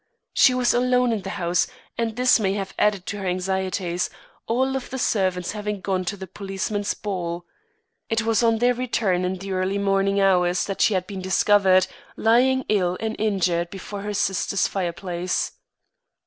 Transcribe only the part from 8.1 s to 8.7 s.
was on